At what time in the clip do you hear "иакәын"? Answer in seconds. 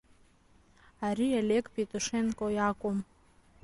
2.55-2.97